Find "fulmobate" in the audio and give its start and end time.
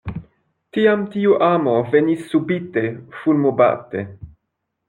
3.21-4.07